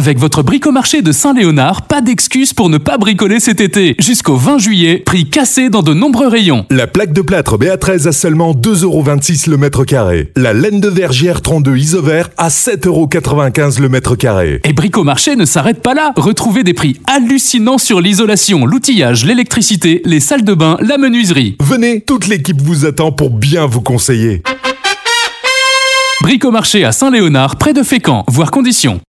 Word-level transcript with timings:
Avec 0.00 0.18
votre 0.18 0.42
bricomarché 0.42 1.02
de 1.02 1.12
Saint-Léonard, 1.12 1.82
pas 1.82 2.00
d'excuse 2.00 2.54
pour 2.54 2.70
ne 2.70 2.78
pas 2.78 2.96
bricoler 2.96 3.38
cet 3.38 3.60
été. 3.60 3.96
Jusqu'au 4.00 4.34
20 4.34 4.56
juillet, 4.56 5.02
prix 5.04 5.28
cassé 5.28 5.68
dans 5.68 5.82
de 5.82 5.92
nombreux 5.92 6.26
rayons. 6.26 6.64
La 6.70 6.86
plaque 6.86 7.12
de 7.12 7.20
plâtre 7.20 7.58
BA13 7.58 8.08
à 8.08 8.12
seulement 8.12 8.54
2,26€ 8.54 9.50
le 9.50 9.58
mètre 9.58 9.84
carré. 9.84 10.32
La 10.36 10.54
laine 10.54 10.80
de 10.80 10.88
vergière 10.88 11.42
32 11.42 11.76
Isover 11.76 12.22
à 12.38 12.48
7,95€ 12.48 13.78
le 13.78 13.90
mètre 13.90 14.16
carré. 14.16 14.62
Et 14.64 14.72
Bricomarché 14.72 15.36
ne 15.36 15.44
s'arrête 15.44 15.82
pas 15.82 15.92
là. 15.92 16.14
Retrouvez 16.16 16.64
des 16.64 16.72
prix 16.72 16.96
hallucinants 17.06 17.76
sur 17.76 18.00
l'isolation, 18.00 18.64
l'outillage, 18.64 19.26
l'électricité, 19.26 20.00
les 20.06 20.20
salles 20.20 20.44
de 20.44 20.54
bain, 20.54 20.78
la 20.80 20.96
menuiserie. 20.96 21.58
Venez, 21.60 22.00
toute 22.00 22.26
l'équipe 22.26 22.62
vous 22.62 22.86
attend 22.86 23.12
pour 23.12 23.28
bien 23.28 23.66
vous 23.66 23.82
conseiller. 23.82 24.40
Bricomarché 26.22 26.84
à 26.84 26.92
Saint-Léonard, 26.92 27.56
près 27.56 27.72
de 27.72 27.82
Fécamp, 27.82 28.24
voire 28.28 28.50
conditions. 28.50 28.98